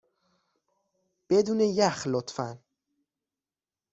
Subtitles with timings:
[1.29, 2.57] بدون یخ، لطفا.